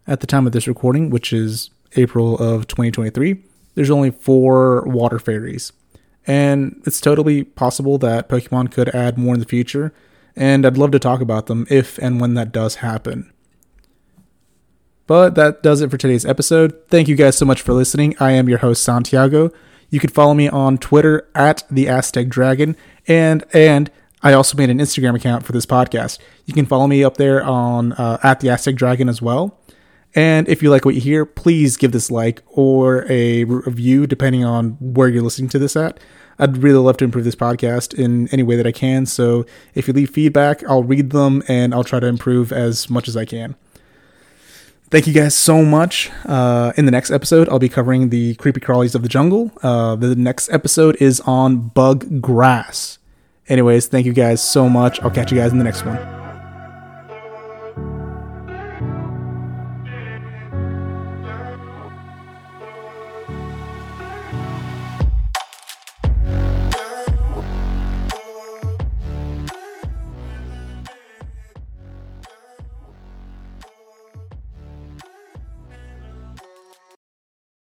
At 0.08 0.22
the 0.22 0.27
time 0.27 0.48
of 0.48 0.53
this 0.53 0.67
recording, 0.67 1.10
which 1.10 1.34
is 1.34 1.72
April 1.98 2.38
of 2.38 2.67
2023, 2.67 3.44
there's 3.74 3.89
only 3.89 4.12
four 4.12 4.84
water 4.84 5.20
fairies. 5.20 5.74
And 6.27 6.82
it's 6.86 7.01
totally 7.01 7.44
possible 7.44 7.98
that 7.98 8.29
Pokemon 8.29 8.72
could 8.72 8.89
add 8.96 9.17
more 9.17 9.34
in 9.34 9.39
the 9.39 9.46
future, 9.46 9.94
and 10.36 10.65
I'd 10.65 10.77
love 10.77 10.91
to 10.91 11.00
talk 11.00 11.20
about 11.20 11.48
them 11.48 11.67
if 11.70 11.98
and 11.98 12.22
when 12.22 12.36
that 12.36 12.53
does 12.53 12.75
happen. 12.75 13.34
But 15.08 15.36
that 15.36 15.62
does 15.62 15.82
it 15.82 15.92
for 15.92 15.98
today's 15.98 16.26
episode. 16.26 16.76
Thank 16.88 17.08
you 17.08 17.16
guys 17.16 17.38
so 17.38 17.46
much 17.46 17.62
for 17.62 17.74
listening. 17.74 18.16
I 18.20 18.32
am 18.32 18.50
your 18.50 18.60
host, 18.60 18.84
Santiago. 18.84 19.52
You 19.90 20.00
can 20.00 20.10
follow 20.10 20.34
me 20.34 20.50
on 20.50 20.78
Twitter 20.78 21.30
at 21.36 21.64
the 21.70 21.88
Aztec 21.88 22.28
Dragon, 22.28 22.76
and 23.08 23.44
and 23.54 23.92
I 24.24 24.34
also 24.34 24.58
made 24.58 24.72
an 24.72 24.80
Instagram 24.80 25.16
account 25.16 25.46
for 25.46 25.52
this 25.52 25.68
podcast. 25.68 26.18
You 26.46 26.56
can 26.56 26.66
follow 26.66 26.88
me 26.88 27.04
up 27.04 27.18
there 27.18 27.44
on 27.44 27.94
uh, 27.94 28.18
at 28.24 28.40
the 28.40 28.50
Aztec 28.50 28.76
Dragon 28.76 29.08
as 29.08 29.22
well. 29.22 29.60
And 30.16 30.48
if 30.48 30.64
you 30.64 30.70
like 30.70 30.86
what 30.86 30.96
you 30.96 31.02
hear, 31.02 31.26
please 31.26 31.78
give 31.78 31.92
this 31.92 32.10
like 32.10 32.42
or 32.48 33.06
a 33.12 33.44
review, 33.44 34.08
depending 34.08 34.46
on 34.46 34.72
where 34.80 35.10
you're 35.10 35.22
listening 35.22 35.50
to 35.50 35.60
this 35.60 35.76
at. 35.76 36.00
I'd 36.40 36.58
really 36.58 36.80
love 36.80 36.98
to 36.98 37.06
improve 37.06 37.26
this 37.26 37.36
podcast 37.36 37.94
in 37.94 38.28
any 38.30 38.42
way 38.42 38.56
that 38.56 38.66
I 38.66 38.72
can. 38.72 39.06
So 39.06 39.46
if 39.74 39.88
you 39.88 39.94
leave 39.94 40.10
feedback, 40.10 40.64
I'll 40.64 40.84
read 40.84 41.12
them 41.12 41.44
and 41.48 41.74
I'll 41.74 41.84
try 41.84 42.00
to 42.00 42.08
improve 42.08 42.52
as 42.52 42.90
much 42.90 43.08
as 43.08 43.16
I 43.16 43.26
can. 43.26 43.56
Thank 44.92 45.08
you 45.08 45.13
guys 45.13 45.36
so 45.36 45.63
much. 45.63 46.12
Uh, 46.25 46.72
in 46.77 46.86
the 46.86 46.92
next 46.92 47.12
episode, 47.12 47.50
I'll 47.50 47.60
be 47.60 47.70
covering 47.70 48.10
the 48.10 48.36
creepy 48.36 48.60
crawlies 48.62 48.96
of 48.96 49.01
the 49.01 49.10
jungle. 49.10 49.51
Uh, 49.63 49.96
the 49.96 50.15
next 50.15 50.50
episode 50.50 50.96
is 51.01 51.20
on 51.22 51.70
bug 51.70 52.22
grass. 52.22 53.00
Anyways, 53.48 53.88
thank 53.88 54.06
you 54.06 54.13
guys 54.13 54.44
so 54.44 54.70
much. 54.70 55.01
I'll 55.01 55.12
catch 55.12 55.32
you 55.32 55.38
guys 55.38 55.51
in 55.51 55.58
the 55.58 55.63
next 55.63 55.86
one. 55.86 56.14